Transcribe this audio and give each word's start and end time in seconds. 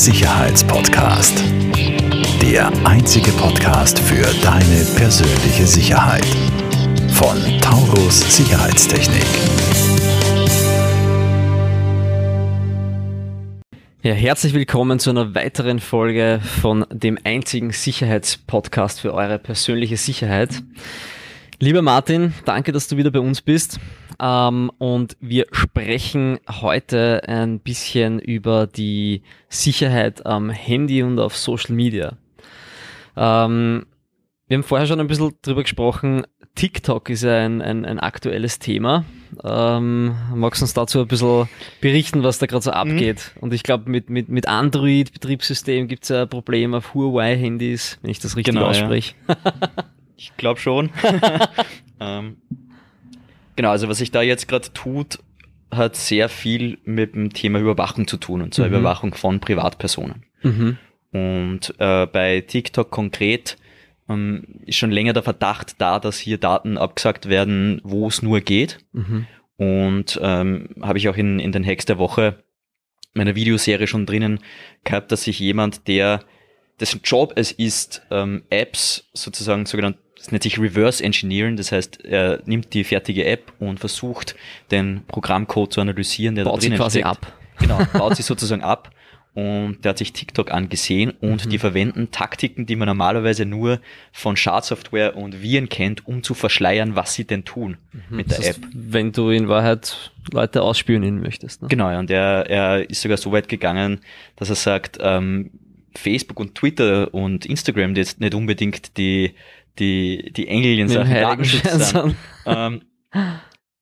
Sicherheitspodcast. 0.00 1.44
Der 2.40 2.72
einzige 2.86 3.30
Podcast 3.32 3.98
für 3.98 4.24
deine 4.42 4.86
persönliche 4.96 5.66
Sicherheit. 5.66 6.24
Von 7.12 7.36
Taurus 7.60 8.34
Sicherheitstechnik. 8.34 9.26
Ja, 14.02 14.14
herzlich 14.14 14.54
willkommen 14.54 14.98
zu 15.00 15.10
einer 15.10 15.34
weiteren 15.34 15.80
Folge 15.80 16.40
von 16.62 16.86
dem 16.90 17.18
einzigen 17.24 17.70
Sicherheitspodcast 17.70 19.02
für 19.02 19.12
eure 19.12 19.38
persönliche 19.38 19.98
Sicherheit. 19.98 20.62
Lieber 21.62 21.82
Martin, 21.82 22.32
danke, 22.46 22.72
dass 22.72 22.88
du 22.88 22.96
wieder 22.96 23.10
bei 23.10 23.20
uns 23.20 23.42
bist. 23.42 23.78
Ähm, 24.18 24.72
und 24.78 25.18
wir 25.20 25.46
sprechen 25.52 26.38
heute 26.48 27.20
ein 27.28 27.60
bisschen 27.60 28.18
über 28.18 28.66
die 28.66 29.22
Sicherheit 29.50 30.24
am 30.24 30.48
Handy 30.48 31.02
und 31.02 31.18
auf 31.18 31.36
Social 31.36 31.74
Media. 31.74 32.16
Ähm, 33.14 33.84
wir 34.48 34.56
haben 34.56 34.64
vorher 34.64 34.86
schon 34.86 35.00
ein 35.00 35.06
bisschen 35.06 35.34
drüber 35.42 35.62
gesprochen. 35.62 36.22
TikTok 36.54 37.10
ist 37.10 37.24
ja 37.24 37.36
ein, 37.44 37.60
ein, 37.60 37.84
ein 37.84 38.00
aktuelles 38.00 38.58
Thema. 38.58 39.04
Ähm, 39.44 40.14
magst 40.34 40.62
du 40.62 40.64
uns 40.64 40.72
dazu 40.72 41.00
ein 41.00 41.08
bisschen 41.08 41.46
berichten, 41.82 42.22
was 42.22 42.38
da 42.38 42.46
gerade 42.46 42.64
so 42.64 42.70
abgeht? 42.70 43.32
Mhm. 43.34 43.42
Und 43.42 43.52
ich 43.52 43.64
glaube, 43.64 43.90
mit, 43.90 44.08
mit, 44.08 44.30
mit 44.30 44.48
Android-Betriebssystem 44.48 45.88
gibt 45.88 46.04
es 46.04 46.08
ja 46.08 46.22
ein 46.22 46.28
Problem 46.30 46.72
auf 46.72 46.94
Huawei-Handys, 46.94 47.98
wenn 48.00 48.10
ich 48.10 48.18
das 48.18 48.34
richtig 48.34 48.54
genau, 48.54 48.68
ausspreche. 48.68 49.14
Ja. 49.28 49.36
Ich 50.20 50.36
glaube 50.36 50.60
schon. 50.60 50.90
ähm, 52.00 52.36
genau, 53.56 53.70
also 53.70 53.88
was 53.88 53.96
sich 53.96 54.10
da 54.10 54.20
jetzt 54.20 54.48
gerade 54.48 54.70
tut, 54.74 55.18
hat 55.70 55.96
sehr 55.96 56.28
viel 56.28 56.76
mit 56.84 57.14
dem 57.14 57.32
Thema 57.32 57.58
Überwachung 57.58 58.06
zu 58.06 58.18
tun, 58.18 58.42
und 58.42 58.52
zwar 58.52 58.68
mhm. 58.68 58.74
Überwachung 58.74 59.14
von 59.14 59.40
Privatpersonen. 59.40 60.24
Mhm. 60.42 60.76
Und 61.12 61.74
äh, 61.78 62.06
bei 62.06 62.42
TikTok 62.42 62.90
konkret 62.90 63.56
ähm, 64.10 64.44
ist 64.66 64.76
schon 64.76 64.90
länger 64.90 65.14
der 65.14 65.22
Verdacht 65.22 65.80
da, 65.80 65.98
dass 65.98 66.18
hier 66.18 66.36
Daten 66.36 66.76
abgesagt 66.76 67.30
werden, 67.30 67.80
wo 67.82 68.06
es 68.08 68.20
nur 68.20 68.42
geht. 68.42 68.76
Mhm. 68.92 69.26
Und 69.56 70.20
ähm, 70.22 70.68
habe 70.82 70.98
ich 70.98 71.08
auch 71.08 71.16
in, 71.16 71.38
in 71.38 71.52
den 71.52 71.64
Hacks 71.64 71.86
der 71.86 71.96
Woche 71.96 72.44
meiner 73.14 73.34
Videoserie 73.34 73.86
schon 73.86 74.04
drinnen 74.04 74.40
gehabt, 74.84 75.12
dass 75.12 75.22
sich 75.22 75.38
jemand, 75.38 75.88
der 75.88 76.20
dessen 76.78 77.00
Job 77.04 77.32
es 77.36 77.52
ist, 77.52 78.02
ähm, 78.10 78.42
Apps 78.50 79.08
sozusagen 79.14 79.64
sogenannt 79.64 79.96
das 80.20 80.32
nennt 80.32 80.42
sich 80.42 80.58
Reverse 80.58 81.02
Engineering, 81.02 81.56
das 81.56 81.72
heißt, 81.72 82.04
er 82.04 82.42
nimmt 82.44 82.74
die 82.74 82.84
fertige 82.84 83.24
App 83.24 83.54
und 83.58 83.80
versucht, 83.80 84.36
den 84.70 85.00
Programmcode 85.08 85.72
zu 85.72 85.80
analysieren, 85.80 86.34
der 86.34 86.44
baut 86.44 86.56
da 86.56 86.60
drinnen 86.60 86.76
sie 86.76 86.82
quasi 86.82 86.98
steckt. 86.98 87.06
ab. 87.06 87.32
Genau, 87.58 87.78
baut 87.94 88.16
sie 88.16 88.22
sozusagen 88.22 88.62
ab 88.62 88.90
und 89.32 89.78
der 89.82 89.90
hat 89.90 89.98
sich 89.98 90.12
TikTok 90.12 90.50
angesehen 90.50 91.12
und 91.22 91.46
mhm. 91.46 91.50
die 91.50 91.58
verwenden 91.58 92.10
Taktiken, 92.10 92.66
die 92.66 92.76
man 92.76 92.86
normalerweise 92.86 93.46
nur 93.46 93.80
von 94.12 94.36
Schadsoftware 94.36 95.16
und 95.16 95.40
Viren 95.40 95.70
kennt, 95.70 96.06
um 96.06 96.22
zu 96.22 96.34
verschleiern, 96.34 96.96
was 96.96 97.14
sie 97.14 97.24
denn 97.24 97.46
tun 97.46 97.78
mhm. 97.92 98.16
mit 98.16 98.30
der 98.30 98.38
das 98.38 98.48
heißt, 98.48 98.58
App. 98.58 98.68
Wenn 98.74 99.12
du 99.12 99.30
in 99.30 99.48
Wahrheit 99.48 100.12
Leute 100.32 100.60
ausspionieren 100.60 101.22
möchtest. 101.22 101.62
Ne? 101.62 101.68
Genau, 101.68 101.98
und 101.98 102.10
er, 102.10 102.44
er 102.50 102.90
ist 102.90 103.00
sogar 103.00 103.16
so 103.16 103.32
weit 103.32 103.48
gegangen, 103.48 104.00
dass 104.36 104.50
er 104.50 104.56
sagt, 104.56 104.98
ähm, 105.00 105.50
Facebook 105.94 106.38
und 106.38 106.54
Twitter 106.54 107.12
und 107.12 107.46
Instagram 107.46 107.94
jetzt 107.94 108.20
nicht 108.20 108.34
unbedingt 108.34 108.96
die 108.96 109.34
die, 109.80 110.32
die 110.32 110.46
Engel 110.46 110.78
in 110.78 110.88
Sachen 110.88 111.14
Datenschutz 111.14 111.90
sind, 111.90 112.14
ähm, 112.46 112.82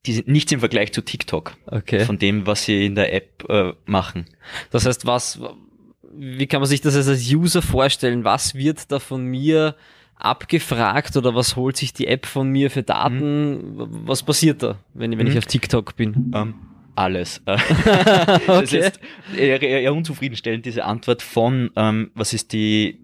die 0.06 0.12
sind 0.12 0.28
nichts 0.28 0.52
im 0.52 0.60
Vergleich 0.60 0.92
zu 0.92 1.02
TikTok. 1.02 1.56
Okay. 1.66 2.00
Von 2.04 2.18
dem, 2.18 2.46
was 2.46 2.64
sie 2.64 2.86
in 2.86 2.94
der 2.94 3.12
App 3.12 3.44
äh, 3.48 3.72
machen. 3.84 4.26
Das 4.70 4.86
heißt, 4.86 5.04
was, 5.06 5.40
wie 6.14 6.46
kann 6.46 6.60
man 6.60 6.68
sich 6.68 6.80
das 6.80 6.94
als 6.96 7.30
User 7.30 7.62
vorstellen? 7.62 8.24
Was 8.24 8.54
wird 8.54 8.90
da 8.90 8.98
von 8.98 9.24
mir 9.24 9.76
abgefragt 10.16 11.16
oder 11.16 11.34
was 11.34 11.56
holt 11.56 11.76
sich 11.76 11.92
die 11.92 12.06
App 12.06 12.26
von 12.26 12.48
mir 12.48 12.70
für 12.70 12.82
Daten? 12.82 13.76
Mhm. 13.76 13.88
Was 14.06 14.22
passiert 14.22 14.62
da, 14.62 14.78
wenn, 14.94 15.12
wenn 15.18 15.26
mhm. 15.26 15.32
ich 15.32 15.38
auf 15.38 15.46
TikTok 15.46 15.96
bin? 15.96 16.32
Ähm, 16.34 16.54
alles. 16.94 17.42
okay. 17.46 18.40
Das 18.46 18.72
ist 18.72 19.00
eher, 19.36 19.62
eher, 19.62 19.94
unzufriedenstellend, 19.94 20.66
diese 20.66 20.84
Antwort 20.84 21.22
von, 21.22 21.70
ähm, 21.76 22.10
was 22.14 22.32
ist 22.32 22.52
die, 22.52 22.98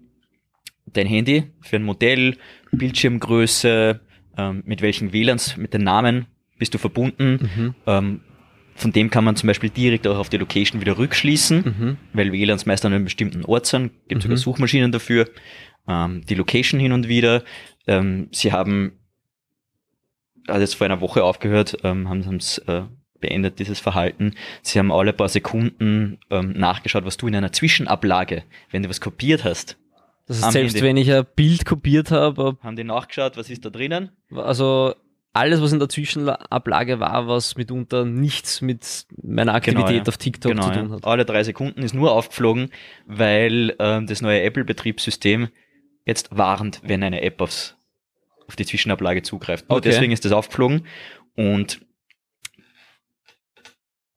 dein 0.97 1.07
Handy 1.07 1.51
für 1.61 1.77
ein 1.77 1.83
Modell, 1.83 2.37
Bildschirmgröße, 2.71 3.99
ähm, 4.37 4.63
mit 4.65 4.81
welchen 4.81 5.13
WLANs, 5.13 5.57
mit 5.57 5.73
den 5.73 5.83
Namen 5.83 6.27
bist 6.57 6.73
du 6.73 6.77
verbunden. 6.77 7.49
Mhm. 7.55 7.75
Ähm, 7.85 8.21
von 8.75 8.91
dem 8.91 9.09
kann 9.09 9.23
man 9.23 9.37
zum 9.37 9.47
Beispiel 9.47 9.69
direkt 9.69 10.05
auch 10.05 10.17
auf 10.17 10.29
die 10.29 10.37
Location 10.37 10.81
wieder 10.81 10.97
rückschließen, 10.97 11.57
mhm. 11.63 11.97
weil 12.13 12.31
WLANs 12.31 12.65
meist 12.65 12.85
an 12.85 12.93
einem 12.93 13.05
bestimmten 13.05 13.45
Ort 13.45 13.65
sind. 13.65 13.91
Gibt 14.07 14.21
sogar 14.21 14.35
mhm. 14.35 14.41
Suchmaschinen 14.41 14.91
dafür. 14.91 15.29
Ähm, 15.87 16.25
die 16.27 16.35
Location 16.35 16.79
hin 16.79 16.91
und 16.91 17.07
wieder. 17.07 17.43
Ähm, 17.87 18.27
sie 18.31 18.51
haben, 18.51 18.93
hat 20.47 20.59
jetzt 20.59 20.75
vor 20.75 20.85
einer 20.85 21.01
Woche 21.01 21.23
aufgehört, 21.23 21.77
ähm, 21.83 22.09
haben 22.09 22.37
es 22.37 22.57
äh, 22.59 22.83
beendet, 23.21 23.59
dieses 23.59 23.79
Verhalten. 23.79 24.33
Sie 24.61 24.77
haben 24.77 24.91
alle 24.91 25.13
paar 25.13 25.29
Sekunden 25.29 26.19
ähm, 26.29 26.51
nachgeschaut, 26.51 27.05
was 27.05 27.17
du 27.17 27.27
in 27.27 27.35
einer 27.35 27.51
Zwischenablage, 27.51 28.43
wenn 28.71 28.83
du 28.83 28.89
was 28.89 28.99
kopiert 28.99 29.43
hast, 29.45 29.77
das 30.27 30.39
ist 30.39 30.51
selbst 30.51 30.81
wenn 30.81 30.97
ich 30.97 31.11
ein 31.11 31.25
Bild 31.35 31.65
kopiert 31.65 32.11
habe. 32.11 32.57
Haben 32.61 32.75
die 32.75 32.83
nachgeschaut, 32.83 33.37
was 33.37 33.49
ist 33.49 33.63
da 33.63 33.69
drinnen? 33.69 34.11
Also 34.33 34.95
alles, 35.35 35.61
was 35.61 35.73
in 35.73 35.79
der 35.79 35.89
Zwischenablage 35.89 37.01
war, 37.01 37.27
was 37.27 37.57
mitunter 37.57 38.05
nichts 38.05 38.61
mit 38.61 39.05
meiner 39.21 39.53
Aktivität 39.53 39.87
genau, 39.87 40.03
ja. 40.03 40.07
auf 40.07 40.17
TikTok 40.17 40.51
genau, 40.51 40.63
zu 40.63 40.71
tun 40.71 40.91
hat. 40.91 41.01
Ja. 41.03 41.11
Alle 41.11 41.25
drei 41.25 41.43
Sekunden 41.43 41.81
ist 41.81 41.93
nur 41.93 42.13
aufgeflogen, 42.13 42.71
weil 43.05 43.75
ähm, 43.79 44.07
das 44.07 44.21
neue 44.21 44.41
Apple-Betriebssystem 44.43 45.49
jetzt 46.05 46.35
warnt, 46.35 46.81
wenn 46.83 47.03
eine 47.03 47.21
App 47.21 47.41
aufs, 47.41 47.75
auf 48.47 48.55
die 48.55 48.65
Zwischenablage 48.65 49.23
zugreift. 49.23 49.67
Nur 49.67 49.79
okay. 49.79 49.89
deswegen 49.89 50.13
ist 50.13 50.23
das 50.23 50.31
aufgeflogen. 50.31 50.87
Und 51.35 51.81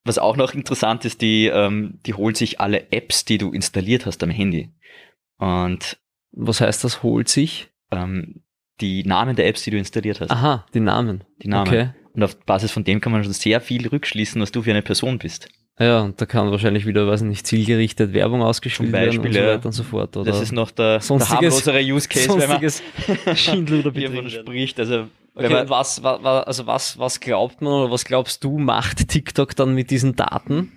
was 0.04 0.19
auch 0.19 0.36
noch 0.36 0.54
interessant 0.54 1.04
ist, 1.04 1.20
die, 1.20 1.46
ähm, 1.46 1.98
die 2.06 2.14
holt 2.14 2.36
sich 2.36 2.60
alle 2.60 2.92
Apps, 2.92 3.25
die 3.25 3.38
du 3.38 3.50
installiert 3.50 4.06
hast 4.06 4.22
am 4.22 4.30
Handy. 4.30 4.70
Und 5.38 5.99
was 6.32 6.60
heißt 6.60 6.84
das, 6.84 7.03
holt 7.03 7.28
sich? 7.28 7.71
Ähm, 7.91 8.43
die 8.81 9.04
Namen 9.04 9.34
der 9.34 9.47
Apps, 9.47 9.62
die 9.62 9.71
du 9.71 9.78
installiert 9.78 10.21
hast. 10.21 10.31
Aha, 10.31 10.66
die 10.75 10.81
Namen. 10.81 11.25
Die 11.43 11.49
Namen. 11.49 11.69
Okay. 11.69 11.91
Und 12.12 12.22
auf 12.22 12.38
Basis 12.44 12.71
von 12.71 12.84
dem 12.84 13.00
kann 13.00 13.12
man 13.12 13.22
schon 13.25 13.32
sehr 13.32 13.60
viel 13.60 13.87
rückschließen, 13.87 14.41
was 14.41 14.53
du 14.53 14.62
für 14.62 14.71
eine 14.71 14.82
Person 14.82 15.19
bist. 15.19 15.49
Ja, 15.78 16.00
und 16.00 16.21
da 16.21 16.26
kann 16.26 16.50
wahrscheinlich 16.50 16.87
wieder, 16.87 17.06
weiß 17.06 17.22
nicht, 17.22 17.47
zielgerichtet 17.47 18.12
Werbung 18.12 18.43
ausgespielt 18.43 18.93
werden 18.93 19.21
und 19.21 19.32
so 19.32 19.41
weiter 19.41 19.66
und 19.66 19.72
so 19.72 19.82
fort. 19.84 20.16
Oder 20.16 20.32
das 20.32 20.41
ist 20.41 20.50
noch 20.50 20.72
der, 20.72 20.99
der 20.99 21.28
harmlosere 21.28 21.81
Use 21.81 22.09
Case, 22.09 22.28
wenn 22.37 22.49
man 23.25 23.37
Schindluder 23.37 23.93
davon 23.93 24.28
spricht. 24.28 24.81
Also, 24.81 25.06
okay, 25.37 25.49
man, 25.49 25.69
was, 25.69 26.03
was, 26.03 26.47
also 26.47 26.66
was, 26.66 26.99
was 26.99 27.20
glaubt 27.20 27.62
man 27.62 27.72
oder 27.72 27.93
was 27.93 28.05
glaubst 28.05 28.43
du, 28.43 28.59
macht 28.59 29.09
TikTok 29.09 29.55
dann 29.55 29.75
mit 29.75 29.93
diesen 29.93 30.16
Daten? 30.16 30.72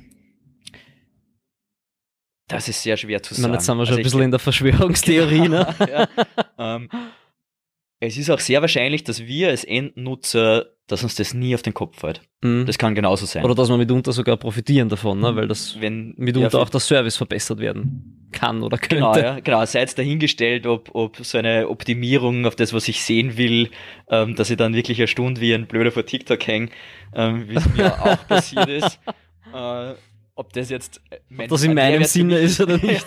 Das 2.52 2.68
ist 2.68 2.82
sehr 2.84 2.98
schwer 2.98 3.22
zu 3.24 3.34
sagen. 3.34 3.44
meine, 3.44 3.54
jetzt 3.56 3.66
sind 3.66 3.78
wir 3.78 3.86
schon 3.86 3.94
also 3.94 4.00
ein 4.00 4.04
bisschen 4.04 4.22
in 4.22 4.32
der 4.32 4.40
Verschwörungstheorie. 4.40 5.50
ne? 5.50 5.76
ja. 5.90 6.08
ähm, 6.58 6.90
es 8.04 8.18
ist 8.18 8.32
auch 8.32 8.40
sehr 8.40 8.62
wahrscheinlich, 8.62 9.04
dass 9.04 9.26
wir 9.26 9.50
als 9.50 9.64
Endnutzer, 9.64 10.66
dass 10.88 11.04
uns 11.04 11.14
das 11.16 11.36
nie 11.36 11.54
auf 11.54 11.62
den 11.62 11.76
Kopf 11.76 12.00
fällt. 12.00 12.22
Mhm. 12.42 12.66
Das 12.66 12.80
kann 12.80 12.96
genauso 12.96 13.28
sein. 13.28 13.46
Oder 13.46 13.54
dass 13.54 13.70
wir 13.70 13.78
mitunter 13.78 14.12
sogar 14.12 14.38
profitieren 14.38 14.90
davon, 14.90 15.20
ne? 15.20 15.36
weil 15.36 15.48
das 15.48 15.80
Wenn, 15.80 16.16
mitunter 16.18 16.58
ja, 16.58 16.64
auch 16.64 16.70
der 16.70 16.80
Service 16.80 17.16
verbessert 17.16 17.60
werden 17.60 18.28
kann 18.32 18.64
oder 18.64 18.80
könnte. 18.80 18.96
Genau, 18.96 19.16
ja, 19.16 19.40
genau. 19.40 19.64
Sei 19.66 19.84
es 19.84 19.94
dahingestellt, 19.94 20.66
ob, 20.66 20.90
ob 20.94 21.18
so 21.18 21.38
eine 21.38 21.70
Optimierung 21.70 22.48
auf 22.48 22.56
das, 22.56 22.74
was 22.74 22.88
ich 22.88 23.04
sehen 23.04 23.38
will, 23.38 23.70
ähm, 24.10 24.36
dass 24.36 24.50
ich 24.50 24.58
dann 24.58 24.74
wirklich 24.74 24.98
eine 24.98 25.08
Stunde 25.08 25.40
wie 25.40 25.54
ein 25.54 25.68
Blöder 25.68 25.92
vor 25.92 26.04
TikTok 26.04 26.46
hänge, 26.48 26.70
ähm, 27.14 27.48
wie 27.48 27.56
es 27.56 27.70
mir 27.76 28.02
auch 28.02 28.28
passiert 28.28 28.68
ist. 28.68 29.00
Äh, 29.54 29.96
ob 30.42 30.54
das 30.54 30.70
jetzt 30.70 31.02
äh, 31.12 31.44
ob 31.44 31.50
das 31.50 31.64
in 31.64 31.74
meinem 31.74 32.04
Sinne 32.04 32.40
ist 32.40 32.60
oder 32.60 32.78
nicht. 32.84 33.06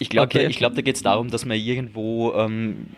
ich 0.00 0.08
glaube, 0.10 0.26
okay. 0.26 0.44
da, 0.44 0.50
glaub, 0.50 0.74
da 0.74 0.82
geht 0.82 0.96
es 0.96 1.02
darum, 1.02 1.30
dass 1.30 1.44
man 1.44 1.56
irgendwo 1.56 2.32
ähm, 2.34 2.88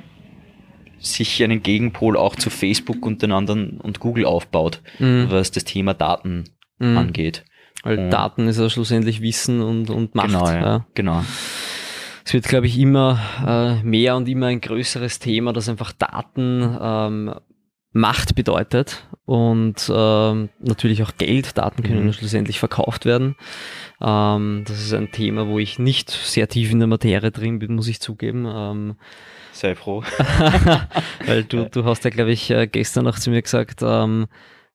sich 0.98 1.42
einen 1.42 1.62
Gegenpol 1.62 2.16
auch 2.16 2.34
zu 2.34 2.50
Facebook 2.50 3.04
und 3.04 3.22
den 3.22 3.32
anderen 3.32 3.80
und 3.80 4.00
Google 4.00 4.24
aufbaut, 4.24 4.82
mhm. 4.98 5.26
was 5.28 5.50
das 5.50 5.64
Thema 5.64 5.94
Daten 5.94 6.44
mhm. 6.78 6.96
angeht. 6.96 7.44
Weil 7.82 7.98
und 7.98 8.10
Daten 8.10 8.48
ist 8.48 8.58
ja 8.58 8.68
schlussendlich 8.68 9.20
Wissen 9.20 9.60
und, 9.60 9.90
und 9.90 10.14
Macht. 10.14 10.28
Genau, 10.28 10.46
ja. 10.46 10.60
ja. 10.60 10.86
genau. 10.94 11.24
Es 12.24 12.34
wird, 12.34 12.44
glaube 12.44 12.66
ich, 12.66 12.78
immer 12.78 13.18
äh, 13.46 13.82
mehr 13.82 14.16
und 14.16 14.28
immer 14.28 14.46
ein 14.46 14.60
größeres 14.60 15.18
Thema, 15.18 15.52
dass 15.52 15.68
einfach 15.68 15.92
Daten 15.92 16.76
ähm, 16.80 17.34
Macht 17.92 18.36
bedeutet 18.36 19.04
und 19.24 19.90
ähm, 19.92 20.48
natürlich 20.60 21.02
auch 21.02 21.16
Geld. 21.18 21.58
Daten 21.58 21.82
können 21.82 22.06
mhm. 22.06 22.12
schlussendlich 22.12 22.60
verkauft 22.60 23.04
werden. 23.04 23.34
Ähm, 24.00 24.62
das 24.66 24.80
ist 24.80 24.92
ein 24.94 25.10
Thema, 25.10 25.48
wo 25.48 25.58
ich 25.58 25.78
nicht 25.80 26.08
sehr 26.10 26.48
tief 26.48 26.70
in 26.70 26.78
der 26.78 26.86
Materie 26.88 27.32
drin 27.32 27.58
bin, 27.58 27.74
muss 27.74 27.88
ich 27.88 28.00
zugeben. 28.00 28.46
Ähm, 28.48 28.94
Sei 29.52 29.74
froh. 29.74 30.04
weil 31.26 31.44
du, 31.44 31.68
du 31.68 31.84
hast 31.84 32.04
ja, 32.04 32.10
glaube 32.10 32.30
ich, 32.32 32.50
äh, 32.50 32.66
gestern 32.68 33.04
noch 33.04 33.18
zu 33.18 33.30
mir 33.30 33.42
gesagt, 33.42 33.80
ähm, 33.82 34.26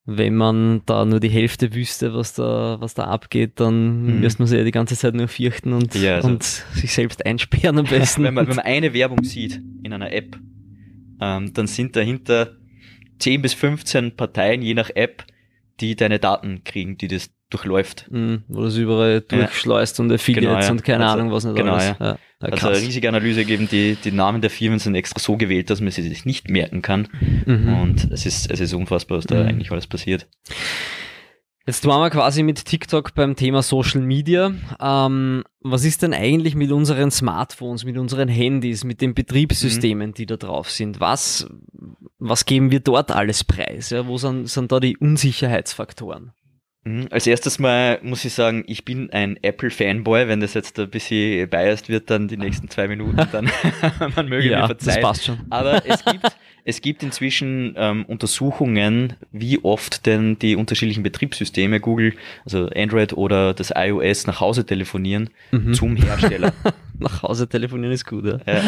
wenn 0.08 0.36
man 0.36 0.82
da 0.86 1.04
nur 1.06 1.20
die 1.20 1.30
Hälfte 1.30 1.74
wüsste, 1.74 2.14
was 2.14 2.34
da, 2.34 2.78
was 2.80 2.94
da 2.94 3.06
abgeht, 3.06 3.60
dann 3.60 4.06
Mhm. 4.06 4.20
müsste 4.20 4.42
man 4.42 4.48
sich 4.48 4.58
ja 4.60 4.64
die 4.66 4.72
ganze 4.72 4.96
Zeit 4.96 5.16
nur 5.16 5.28
fürchten 5.30 5.74
und, 5.74 5.96
Ja, 5.96 6.16
also- 6.16 6.28
und 6.28 6.44
sich 6.44 6.94
selbst 6.94 7.26
einsperren 7.26 7.80
am 7.80 7.86
besten. 7.90 8.24
wenn, 8.24 8.34
man, 8.34 8.48
wenn 8.48 8.58
man 8.58 8.66
eine 8.66 8.94
Werbung 8.94 9.24
sieht 9.24 9.62
in 9.84 9.94
einer 9.94 10.12
App, 10.12 10.38
ähm, 11.22 11.54
dann 11.54 11.66
sind 11.68 11.96
dahinter 11.96 12.58
10 13.20 13.42
bis 13.42 13.54
15 13.54 14.16
Parteien, 14.16 14.62
je 14.62 14.74
nach 14.74 14.90
App, 14.94 15.24
die 15.80 15.96
deine 15.96 16.20
Daten 16.20 16.64
kriegen, 16.64 16.98
die 16.98 17.08
das 17.08 17.30
durchläuft. 17.50 18.08
Mhm, 18.10 18.44
wo 18.48 18.64
das 18.64 18.76
überall 18.76 19.22
durchschleust 19.22 20.00
und 20.00 20.12
Affiliates 20.12 20.50
Genau, 20.50 20.62
ja. 20.62 20.72
und 20.72 20.84
keine 20.84 21.06
Also, 21.06 21.20
Ahnung, 21.20 21.32
was 21.32 21.44
nicht 21.46 21.56
genau, 21.56 21.74
alles. 21.74 21.86
ja. 21.88 21.96
Ja, 22.00 22.18
ja, 22.42 22.50
Also 22.50 22.68
eine 22.70 22.78
riesige 22.80 23.08
Analyse 23.08 23.46
geben, 23.46 23.68
die, 23.70 23.96
die 24.04 24.12
Namen 24.12 24.42
der 24.42 24.50
Firmen 24.50 24.80
sind 24.80 24.96
extra 24.96 25.20
so 25.20 25.38
gewählt, 25.38 25.70
dass 25.70 25.80
man 25.82 25.92
sie 25.92 26.02
sich 26.02 26.26
nicht 26.26 26.50
merken 26.50 26.82
kann. 26.82 27.08
Mhm. 27.46 27.74
Und 27.82 28.12
es 28.12 28.26
ist, 28.26 28.50
es 28.52 28.60
ist 28.60 28.74
unfassbar, 28.74 29.20
was 29.20 29.26
da 29.26 29.36
Mhm. 29.44 29.48
eigentlich 29.50 29.72
alles 29.72 29.88
passiert. 29.88 30.28
Jetzt 31.68 31.84
waren 31.88 32.02
wir 32.02 32.12
quasi 32.12 32.44
mit 32.44 32.64
TikTok 32.64 33.16
beim 33.16 33.36
Thema 33.36 33.64
Social 33.64 34.02
Media. 34.02 34.54
Ähm, 34.80 35.44
was 35.62 35.84
ist 35.84 36.04
denn 36.04 36.14
eigentlich 36.14 36.54
mit 36.54 36.72
unseren 36.72 37.10
Smartphones, 37.10 37.86
mit 37.86 37.98
unseren 37.98 38.30
Handys, 38.30 38.84
mit 38.84 39.02
den 39.02 39.16
Betriebssystemen, 39.16 40.14
die 40.14 40.28
da 40.28 40.38
drauf 40.38 40.70
sind? 40.70 41.00
Was, 41.00 41.48
was 42.20 42.46
geben 42.46 42.70
wir 42.70 42.82
dort 42.82 43.12
alles 43.12 43.44
preis? 43.44 43.90
Ja, 43.90 44.06
wo 44.06 44.18
sind, 44.18 44.48
sind 44.48 44.72
da 44.72 44.80
die 44.80 44.96
Unsicherheitsfaktoren? 44.98 46.34
Mhm. 46.84 47.08
Als 47.10 47.26
erstes 47.26 47.58
mal 47.58 48.00
muss 48.04 48.24
ich 48.26 48.34
sagen, 48.34 48.64
ich 48.68 48.86
bin 48.86 49.10
ein 49.10 49.38
Apple-Fanboy. 49.42 50.28
Wenn 50.28 50.40
das 50.42 50.54
jetzt 50.54 50.80
ein 50.80 50.90
bisschen 50.92 51.50
biased 51.50 51.90
wird, 51.90 52.12
dann 52.12 52.28
die 52.28 52.38
nächsten 52.38 52.70
zwei 52.70 52.88
Minuten, 52.88 53.28
dann 53.32 53.50
man 54.16 54.30
möge 54.30 54.50
mir 54.50 54.52
ja, 54.52 54.68
verzeihen. 54.68 55.02
das 55.02 55.04
passt 55.04 55.26
schon. 55.26 55.40
Aber 55.50 55.84
es 55.84 56.06
gibt, 56.06 56.26
es 56.68 56.82
gibt 56.82 57.04
inzwischen 57.04 57.76
ähm, 57.78 58.06
Untersuchungen, 58.06 59.14
wie 59.32 59.64
oft 59.64 60.06
denn 60.08 60.38
die 60.40 60.56
unterschiedlichen 60.56 61.04
Betriebssysteme, 61.04 61.80
Google, 61.80 62.14
also 62.44 62.68
Android 62.76 63.14
oder 63.14 63.54
das 63.54 63.72
iOS 63.76 64.26
nach 64.28 64.40
Hause 64.42 64.66
telefonieren 64.66 65.30
Mhm. 65.52 65.74
zum 65.74 65.96
Hersteller. 65.96 66.52
Nach 67.00 67.24
Hause 67.24 67.48
telefonieren 67.50 67.92
ist 67.94 68.06
gut, 68.06 68.26
ja. 68.26 68.40
Ja. 68.48 68.62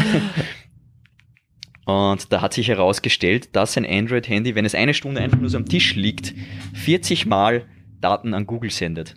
Und 1.86 2.34
da 2.34 2.42
hat 2.42 2.54
sich 2.54 2.68
herausgestellt, 2.68 3.56
dass 3.56 3.78
ein 3.78 3.86
Android-Handy, 3.86 4.56
wenn 4.56 4.66
es 4.66 4.76
eine 4.76 4.94
Stunde 4.94 5.22
einfach 5.22 5.40
nur 5.40 5.50
so 5.50 5.58
am 5.58 5.66
Tisch 5.66 5.96
liegt, 5.96 6.34
40 6.74 7.26
Mal 7.26 7.64
Daten 8.02 8.34
an 8.34 8.46
Google 8.46 8.70
sendet. 8.72 9.16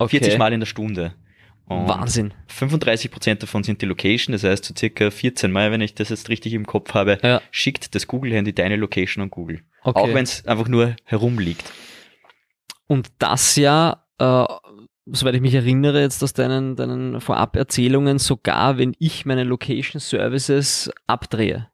40 0.00 0.38
Mal 0.38 0.52
in 0.52 0.60
der 0.60 0.66
Stunde. 0.66 1.14
Und 1.68 1.88
Wahnsinn. 1.88 2.32
35% 2.48 3.36
davon 3.40 3.64
sind 3.64 3.82
die 3.82 3.86
Location, 3.86 4.32
das 4.32 4.44
heißt 4.44 4.64
so 4.64 4.74
circa 4.76 5.10
14 5.10 5.50
Mal, 5.50 5.72
wenn 5.72 5.80
ich 5.80 5.94
das 5.94 6.10
jetzt 6.10 6.28
richtig 6.28 6.54
im 6.54 6.64
Kopf 6.66 6.94
habe, 6.94 7.18
Ja. 7.22 7.42
schickt 7.50 7.94
das 7.94 8.06
Google-Handy 8.06 8.52
deine 8.54 8.76
Location 8.76 9.22
an 9.22 9.30
Google. 9.30 9.62
Okay. 9.82 9.98
Auch 10.00 10.08
wenn 10.14 10.22
es 10.24 10.44
einfach 10.46 10.68
nur 10.68 10.94
herumliegt. 11.04 11.64
Und 12.86 13.08
das 13.18 13.56
ja, 13.56 14.04
äh, 14.18 14.44
soweit 15.06 15.34
ich 15.34 15.40
mich 15.40 15.54
erinnere, 15.54 16.00
jetzt 16.02 16.22
aus 16.22 16.32
deinen, 16.32 16.76
deinen 16.76 17.20
Voraberzählungen, 17.20 18.18
sogar 18.20 18.78
wenn 18.78 18.94
ich 19.00 19.26
meine 19.26 19.42
Location 19.44 20.00
Services 20.00 20.90
abdrehe. 21.08 21.68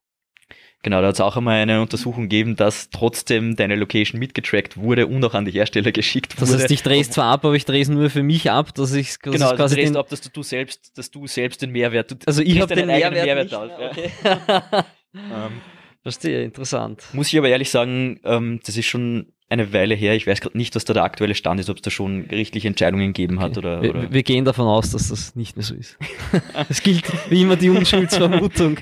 Genau, 0.82 1.00
da 1.00 1.08
hat 1.08 1.14
es 1.14 1.20
auch 1.20 1.36
einmal 1.36 1.60
eine 1.60 1.80
Untersuchung 1.80 2.24
gegeben, 2.24 2.56
dass 2.56 2.90
trotzdem 2.90 3.54
deine 3.54 3.76
Location 3.76 4.18
mitgetrackt 4.18 4.76
wurde 4.76 5.06
und 5.06 5.24
auch 5.24 5.34
an 5.34 5.44
die 5.44 5.52
Hersteller 5.52 5.92
geschickt 5.92 6.34
Das 6.38 6.50
wurde. 6.50 6.62
heißt, 6.62 6.72
ich 6.72 6.82
drehe 6.82 7.00
es 7.00 7.10
zwar 7.10 7.26
ab, 7.26 7.44
aber 7.44 7.54
ich 7.54 7.64
drehe 7.64 7.80
es 7.80 7.88
nur 7.88 8.10
für 8.10 8.24
mich 8.24 8.50
ab, 8.50 8.74
dass 8.74 8.92
ich 8.92 9.20
Genau, 9.20 9.46
also 9.46 9.56
quasi 9.56 9.76
du 9.76 9.80
drehst 9.80 9.94
den, 9.94 9.96
ab, 9.96 10.08
dass 10.08 10.20
du, 10.22 10.28
du 10.30 10.42
selbst, 10.42 10.98
dass 10.98 11.10
du 11.10 11.26
selbst 11.28 11.62
den 11.62 11.70
Mehrwert, 11.70 12.10
du 12.10 12.16
also 12.26 12.42
ich 12.42 12.60
habe 12.60 12.74
den 12.74 12.86
Mehrwert, 12.86 13.24
Mehrwert 13.24 13.54
aus, 13.54 13.70
okay. 13.78 14.10
Ähm, 15.14 15.60
Verstehe, 16.02 16.42
interessant. 16.42 17.02
muss 17.12 17.28
ich 17.28 17.38
aber 17.38 17.48
ehrlich 17.48 17.70
sagen, 17.70 18.18
ähm, 18.24 18.60
das 18.64 18.76
ist 18.76 18.86
schon 18.86 19.26
eine 19.52 19.72
Weile 19.72 19.94
her. 19.94 20.14
Ich 20.14 20.26
weiß 20.26 20.40
gerade 20.40 20.56
nicht, 20.56 20.74
was 20.74 20.84
da 20.84 20.94
der 20.94 21.04
aktuelle 21.04 21.34
Stand 21.34 21.60
ist, 21.60 21.68
ob 21.68 21.76
es 21.76 21.82
da 21.82 21.90
schon 21.90 22.26
gerichtliche 22.26 22.66
Entscheidungen 22.66 23.08
gegeben 23.08 23.40
hat 23.40 23.58
oder, 23.58 23.80
oder 23.80 24.02
Wir, 24.02 24.12
wir 24.12 24.22
gehen 24.22 24.44
davon 24.44 24.66
aus, 24.66 24.90
dass 24.90 25.08
das 25.08 25.36
nicht 25.36 25.56
mehr 25.56 25.64
so 25.64 25.74
ist. 25.74 25.98
es 26.68 26.82
gilt 26.82 27.04
wie 27.30 27.42
immer 27.42 27.56
die 27.56 27.68
Unschuldsvermutung. 27.70 28.78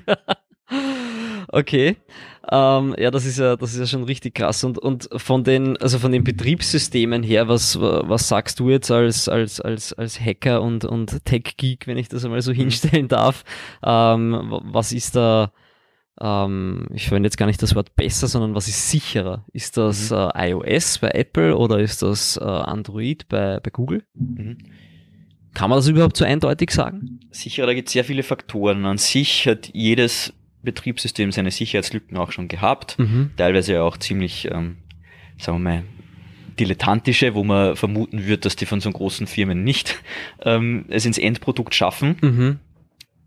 Okay. 1.52 1.96
Ähm, 2.50 2.94
ja, 2.98 3.10
das 3.10 3.26
ist 3.26 3.38
ja, 3.38 3.56
das 3.56 3.74
ist 3.74 3.78
ja 3.78 3.86
schon 3.86 4.04
richtig 4.04 4.34
krass. 4.34 4.64
Und, 4.64 4.78
und 4.78 5.08
von 5.16 5.44
den, 5.44 5.76
also 5.76 5.98
von 5.98 6.10
den 6.10 6.24
Betriebssystemen 6.24 7.22
her, 7.22 7.48
was, 7.48 7.80
was 7.80 8.28
sagst 8.28 8.58
du 8.60 8.70
jetzt 8.70 8.90
als, 8.90 9.28
als, 9.28 9.60
als, 9.60 9.92
als 9.92 10.20
Hacker 10.20 10.62
und, 10.62 10.84
und 10.84 11.24
Tech-Geek, 11.24 11.86
wenn 11.86 11.98
ich 11.98 12.08
das 12.08 12.24
einmal 12.24 12.42
so 12.42 12.52
hinstellen 12.52 13.08
darf? 13.08 13.44
Ähm, 13.84 14.60
was 14.64 14.92
ist 14.92 15.14
da, 15.16 15.52
ähm, 16.20 16.86
ich 16.92 17.06
verwende 17.08 17.28
jetzt 17.28 17.36
gar 17.36 17.46
nicht 17.46 17.62
das 17.62 17.74
Wort 17.74 17.94
besser, 17.94 18.26
sondern 18.26 18.54
was 18.54 18.66
ist 18.66 18.90
sicherer? 18.90 19.44
Ist 19.52 19.76
das 19.76 20.10
äh, 20.10 20.50
iOS 20.50 20.98
bei 20.98 21.10
Apple 21.10 21.56
oder 21.56 21.78
ist 21.78 22.02
das 22.02 22.36
äh, 22.36 22.44
Android 22.44 23.28
bei, 23.28 23.60
bei 23.60 23.70
Google? 23.70 24.02
Mhm. 24.14 24.58
Kann 25.54 25.70
man 25.70 25.78
das 25.78 25.88
überhaupt 25.88 26.16
so 26.16 26.24
eindeutig 26.24 26.70
sagen? 26.70 27.20
Sicher, 27.30 27.66
da 27.66 27.74
gibt 27.74 27.88
es 27.88 27.92
sehr 27.92 28.04
viele 28.04 28.22
Faktoren. 28.22 28.84
An 28.86 28.98
sich 28.98 29.46
hat 29.48 29.70
jedes 29.72 30.32
Betriebssystem 30.62 31.32
seine 31.32 31.50
Sicherheitslücken 31.50 32.16
auch 32.16 32.32
schon 32.32 32.48
gehabt. 32.48 32.98
Mhm. 32.98 33.30
Teilweise 33.36 33.74
ja 33.74 33.82
auch 33.82 33.96
ziemlich, 33.96 34.46
ähm, 34.50 34.76
sagen 35.38 35.58
wir 35.62 35.70
mal, 35.70 35.84
dilettantische, 36.58 37.34
wo 37.34 37.44
man 37.44 37.76
vermuten 37.76 38.26
wird, 38.26 38.44
dass 38.44 38.56
die 38.56 38.66
von 38.66 38.80
so 38.80 38.90
großen 38.90 39.26
Firmen 39.26 39.64
nicht 39.64 40.02
ähm, 40.44 40.84
es 40.88 41.06
ins 41.06 41.18
Endprodukt 41.18 41.74
schaffen. 41.74 42.16
Mhm. 42.20 42.58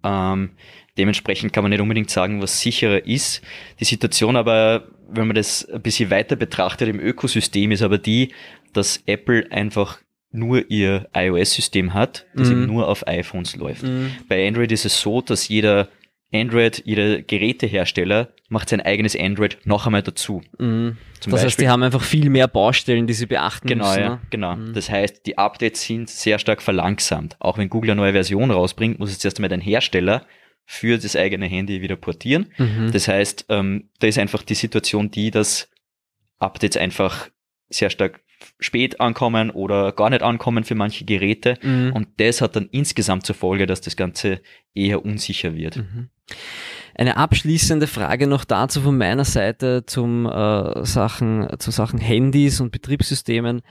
Ähm, 0.04 0.50
dementsprechend 0.98 1.54
kann 1.54 1.64
man 1.64 1.72
nicht 1.72 1.82
unbedingt 1.82 2.10
sagen, 2.10 2.42
was 2.42 2.60
sicherer 2.60 3.06
ist. 3.06 3.42
Die 3.80 3.86
Situation 3.86 4.36
aber, 4.36 4.88
wenn 5.10 5.28
man 5.28 5.36
das 5.36 5.68
ein 5.70 5.82
bisschen 5.82 6.10
weiter 6.10 6.36
betrachtet 6.36 6.90
im 6.90 7.00
Ökosystem, 7.00 7.72
ist 7.72 7.82
aber 7.82 7.98
die, 7.98 8.34
dass 8.74 9.02
Apple 9.06 9.48
einfach 9.52 10.00
nur 10.32 10.70
ihr 10.70 11.08
iOS-System 11.14 11.94
hat, 11.94 12.26
das 12.36 12.50
Mhm. 12.50 12.54
eben 12.64 12.66
nur 12.66 12.88
auf 12.88 13.08
iPhones 13.08 13.56
läuft. 13.56 13.84
Mhm. 13.84 14.12
Bei 14.28 14.48
Android 14.48 14.72
ist 14.72 14.84
es 14.86 15.00
so, 15.00 15.22
dass 15.22 15.48
jeder 15.48 15.90
Android, 16.34 16.82
jeder 16.86 17.22
Gerätehersteller 17.22 18.30
macht 18.50 18.70
sein 18.70 18.82
eigenes 18.82 19.16
Android 19.18 19.58
noch 19.66 19.86
einmal 19.86 20.02
dazu. 20.04 20.42
Mhm. 20.60 20.98
Das 21.24 21.34
heißt, 21.34 21.44
Beispiel- 21.46 21.66
die 21.66 21.70
haben 21.70 21.84
einfach 21.84 22.02
viel 22.02 22.30
mehr 22.30 22.48
Baustellen, 22.48 23.08
die 23.08 23.14
sie 23.14 23.26
beachten 23.28 23.68
Genau, 23.68 23.88
müssen. 23.88 24.00
ja, 24.02 24.10
ne? 24.10 24.22
genau. 24.30 24.56
Mhm. 24.56 24.74
Das 24.74 24.90
heißt, 24.90 25.26
die 25.26 25.38
Updates 25.38 25.84
sind 25.84 26.10
sehr 26.10 26.40
stark 26.40 26.62
verlangsamt. 26.62 27.36
Auch 27.40 27.58
wenn 27.58 27.70
Google 27.70 27.92
eine 27.92 28.02
neue 28.02 28.12
Version 28.14 28.52
rausbringt, 28.52 29.00
muss 29.00 29.12
jetzt 29.12 29.24
erst 29.24 29.38
einmal 29.38 29.50
dein 29.50 29.62
Hersteller 29.62 30.26
für 30.66 30.98
das 30.98 31.16
eigene 31.16 31.46
Handy 31.46 31.82
wieder 31.82 31.96
portieren. 31.96 32.48
Mhm. 32.58 32.92
Das 32.92 33.08
heißt, 33.08 33.46
ähm, 33.50 33.90
da 34.00 34.08
ist 34.08 34.18
einfach 34.18 34.44
die 34.44 34.56
Situation 34.56 35.12
die, 35.12 35.30
dass 35.32 35.70
Updates 36.40 36.78
einfach 36.78 37.30
sehr 37.70 37.90
stark 37.90 38.22
spät 38.60 39.00
ankommen 39.00 39.50
oder 39.52 39.94
gar 39.94 40.10
nicht 40.10 40.22
ankommen 40.22 40.66
für 40.66 40.76
manche 40.76 41.06
Geräte. 41.06 41.58
Mhm. 41.62 41.94
Und 41.94 42.08
das 42.18 42.42
hat 42.42 42.56
dann 42.58 42.68
insgesamt 42.72 43.26
zur 43.26 43.36
Folge, 43.36 43.66
dass 43.66 43.80
das 43.80 43.96
Ganze 43.96 44.42
eher 44.74 45.06
unsicher 45.06 45.56
wird. 45.56 45.78
Mhm. 45.78 46.10
Eine 46.96 47.18
abschließende 47.18 47.88
Frage 47.88 48.28
noch 48.28 48.46
dazu 48.46 48.82
von 48.82 48.98
meiner 48.98 49.26
Seite 49.26 49.86
zum 49.86 50.26
äh, 50.28 50.86
Sachen, 50.86 51.48
zu 51.58 51.72
Sachen 51.72 52.00
Handys 52.00 52.62
und 52.62 52.72
Betriebssystemen. 52.72 53.62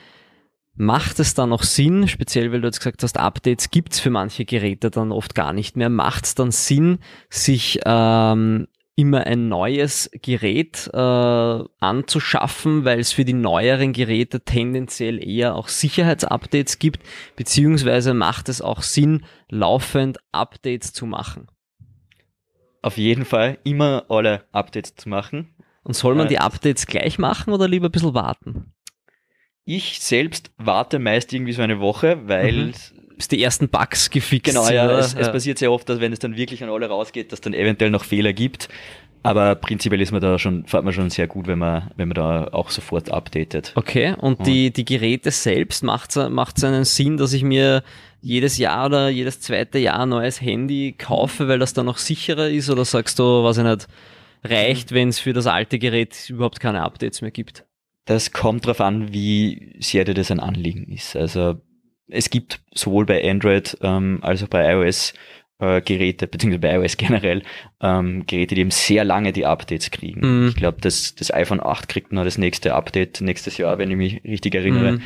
Macht 0.75 1.21
es 1.21 1.35
dann 1.35 1.51
noch 1.51 1.63
Sinn, 1.63 2.09
speziell 2.09 2.51
weil 2.51 2.63
du 2.63 2.67
jetzt 2.67 2.81
gesagt 2.81 3.03
hast, 3.03 3.19
Updates 3.19 3.71
gibt's 3.71 4.01
für 4.01 4.11
manche 4.11 4.45
Geräte 4.45 4.91
dann 4.91 5.13
oft 5.13 5.35
gar 5.35 5.53
nicht 5.53 5.77
mehr, 5.77 5.91
macht 5.91 6.25
es 6.25 6.35
dann 6.35 6.51
Sinn, 6.51 6.99
sich 7.29 7.79
ähm, 7.85 8.67
immer 8.97 9.27
ein 9.27 9.49
neues 9.49 10.11
Gerät 10.23 10.91
äh, 10.93 10.97
anzuschaffen, 10.97 12.85
weil 12.85 13.01
es 13.01 13.13
für 13.13 13.25
die 13.25 13.35
neueren 13.35 13.93
Geräte 13.93 14.41
tendenziell 14.41 15.23
eher 15.23 15.55
auch 15.55 15.69
Sicherheitsupdates 15.69 16.79
gibt, 16.79 17.03
beziehungsweise 17.37 18.15
macht 18.15 18.49
es 18.49 18.63
auch 18.63 18.83
Sinn, 18.83 19.25
laufend 19.51 20.19
Updates 20.33 20.93
zu 20.93 21.05
machen? 21.05 21.52
Auf 22.83 22.99
jeden 22.99 23.25
Fall 23.25 23.59
immer 23.65 24.05
alle 24.09 24.45
Updates 24.53 24.95
zu 24.97 25.09
machen. 25.09 25.55
Und 25.85 25.95
soll 25.95 26.15
man 26.15 26.27
Äh, 26.27 26.31
die 26.31 26.39
Updates 26.39 26.87
gleich 26.87 27.19
machen 27.19 27.53
oder 27.53 27.69
lieber 27.69 27.89
ein 27.89 27.93
bisschen 27.93 28.15
warten? 28.15 28.73
Ich 29.65 30.01
selbst 30.01 30.51
warte 30.59 30.99
meist 30.99 31.33
irgendwie 31.33 31.53
so 31.53 31.63
eine 31.63 31.79
Woche, 31.81 32.21
weil 32.29 32.53
Mhm. 32.53 32.73
Bis 33.17 33.29
die 33.29 33.43
ersten 33.43 33.69
Bugs 33.69 34.11
gefixt 34.11 34.53
Genau, 34.53 34.69
ja, 34.69 34.99
es, 34.99 35.15
es 35.15 35.27
Ja. 35.27 35.33
passiert 35.33 35.59
sehr 35.59 35.71
oft, 35.71 35.89
dass 35.89 36.01
wenn 36.01 36.13
es 36.13 36.19
dann 36.19 36.35
wirklich 36.37 36.65
an 36.65 36.71
alle 36.71 36.89
rausgeht, 36.89 37.31
dass 37.31 37.41
dann 37.41 37.55
eventuell 37.55 37.91
noch 37.91 38.05
Fehler 38.05 38.33
gibt. 38.33 38.69
Aber 39.23 39.55
prinzipiell 39.55 40.01
ist 40.01 40.13
man 40.13 40.21
da 40.21 40.39
schon, 40.39 40.67
fährt 40.67 40.85
man 40.85 40.93
schon 40.93 41.11
sehr 41.11 41.29
gut, 41.29 41.47
wenn 41.47 41.59
man, 41.59 41.91
wenn 41.97 42.09
man 42.09 42.15
da 42.15 42.49
auch 42.53 42.71
sofort 42.71 43.11
updatet. 43.11 43.73
Okay, 43.77 44.15
und 44.19 44.47
die, 44.47 44.73
die 44.73 44.85
Geräte 44.85 45.31
selbst 45.31 45.85
macht 45.85 46.11
es 46.17 46.65
einen 46.65 46.85
Sinn, 46.85 47.17
dass 47.17 47.33
ich 47.33 47.45
mir 47.45 47.83
jedes 48.21 48.59
Jahr 48.59 48.87
oder 48.87 49.09
jedes 49.09 49.41
zweite 49.41 49.79
Jahr 49.79 50.01
ein 50.01 50.09
neues 50.09 50.41
Handy 50.41 50.95
kaufe, 50.97 51.49
weil 51.49 51.59
das 51.59 51.75
dann 51.75 51.87
noch 51.87 51.99
sicherer 51.99 52.49
ist? 52.49 52.71
Oder 52.71 52.85
sagst 52.85 53.19
du, 53.19 53.45
was 53.45 53.59
ich 53.59 53.65
nicht, 53.65 53.87
reicht, 54.45 54.93
wenn 54.93 55.09
es 55.09 55.19
für 55.19 55.33
das 55.33 55.47
alte 55.47 55.79
Gerät 55.79 56.29
überhaupt 56.29 56.61
keine 56.61 56.83
Updates 56.83 57.21
mehr 57.21 57.31
gibt? 57.31 57.65
Das 58.05 58.33
kommt 58.33 58.65
darauf 58.65 58.81
an, 58.81 59.13
wie 59.13 59.77
sehr 59.79 60.05
dir 60.05 60.15
das 60.15 60.31
ein 60.31 60.41
Anliegen 60.41 60.91
ist. 60.93 61.15
Also 61.15 61.61
es 62.09 62.31
gibt 62.31 62.61
sowohl 62.75 63.07
bei 63.07 63.29
Android 63.29 63.77
ähm, 63.83 64.19
als 64.23 64.43
auch 64.43 64.49
bei 64.49 64.73
iOS 64.73 65.15
äh, 65.63 65.81
Geräte, 65.81 66.27
beziehungsweise 66.27 66.61
bei 66.61 66.75
iOS 66.75 66.97
generell, 66.97 67.43
ähm, 67.81 68.25
Geräte, 68.27 68.55
die 68.57 68.61
eben 68.63 68.71
sehr 68.73 69.05
lange 69.05 69.33
die 69.33 69.47
Updates 69.47 69.91
kriegen. 69.91 70.21
Mhm. 70.43 70.49
Ich 70.49 70.57
glaube, 70.57 70.79
das, 70.81 71.15
das 71.15 71.33
iPhone 71.33 71.61
8 71.61 71.89
kriegt 71.89 72.13
noch 72.13 72.25
das 72.25 72.37
nächste 72.37 72.75
Update 72.75 73.21
nächstes 73.21 73.57
Jahr, 73.59 73.79
wenn 73.79 73.91
ich 73.91 73.97
mich 73.97 74.25
richtig 74.25 74.55
erinnere. 74.55 74.99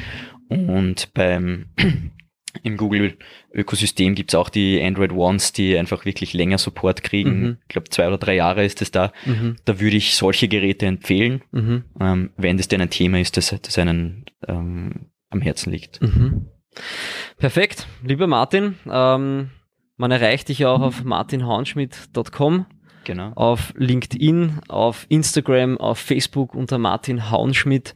Mhm. 0.49 0.69
Und 0.71 1.13
beim 1.15 1.67
im 2.63 2.79
Google-Ökosystem 2.79 4.15
gibt's 4.15 4.35
auch 4.35 4.49
die 4.49 4.81
Android 4.83 5.13
Ones, 5.13 5.53
die 5.53 5.77
einfach 5.77 6.07
wirklich 6.07 6.33
länger 6.33 6.57
Support 6.57 7.03
kriegen. 7.03 7.41
Mhm. 7.41 7.57
Ich 7.63 7.69
glaube, 7.69 7.91
zwei 7.91 8.09
oder 8.09 8.17
drei 8.17 8.35
Jahre 8.35 8.65
ist 8.65 8.81
es 8.81 8.91
da. 8.91 9.13
Mhm. 9.27 9.57
Da 9.67 9.79
würde 9.79 9.99
ich 9.99 10.15
solche 10.15 10.49
Geräte 10.49 10.87
empfehlen, 10.87 11.43
Mhm. 11.53 11.85
ähm, 12.01 12.31
wenn 12.39 12.57
das 12.57 12.69
denn 12.69 12.81
ein 12.81 12.89
Thema 12.89 13.21
ist, 13.21 13.37
das, 13.37 13.55
das 13.61 13.79
einen 13.79 14.25
ähm, 14.49 15.11
am 15.29 15.43
Herzen 15.43 15.71
liegt. 15.71 16.01
Mhm. 16.01 16.47
Perfekt, 17.37 17.87
lieber 18.03 18.27
Martin. 18.27 18.77
Ähm, 18.91 19.51
man 19.97 20.11
erreicht 20.11 20.49
dich 20.49 20.61
ja 20.61 20.71
auch 20.71 20.81
auf 20.81 21.05
martinhaunschmidt.com, 21.05 22.67
Genau. 23.05 23.33
auf 23.35 23.73
LinkedIn, 23.77 24.61
auf 24.69 25.07
Instagram, 25.09 25.79
auf 25.79 25.99
Facebook 25.99 26.55
unter 26.55 26.79
Martin 26.79 27.31
Haunschmidt. 27.31 27.95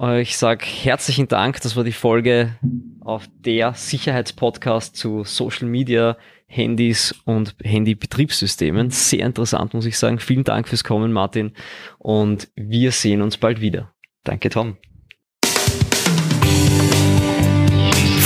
Äh, 0.00 0.20
Ich 0.22 0.36
sage 0.36 0.64
herzlichen 0.64 1.28
Dank. 1.28 1.60
Das 1.60 1.74
war 1.76 1.84
die 1.84 1.92
Folge 1.92 2.56
auf 3.00 3.26
der 3.40 3.74
Sicherheitspodcast 3.74 4.96
zu 4.96 5.24
Social 5.24 5.66
Media, 5.68 6.16
Handys 6.46 7.14
und 7.24 7.56
Handybetriebssystemen. 7.62 8.90
Sehr 8.90 9.26
interessant, 9.26 9.74
muss 9.74 9.86
ich 9.86 9.98
sagen. 9.98 10.18
Vielen 10.18 10.44
Dank 10.44 10.68
fürs 10.68 10.84
Kommen, 10.84 11.12
Martin. 11.12 11.52
Und 11.98 12.48
wir 12.54 12.92
sehen 12.92 13.22
uns 13.22 13.36
bald 13.36 13.60
wieder. 13.60 13.92
Danke, 14.24 14.48
Tom. 14.50 14.76